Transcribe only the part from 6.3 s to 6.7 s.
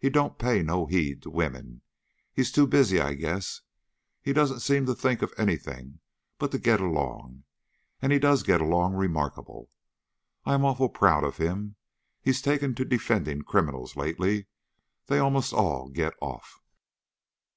but to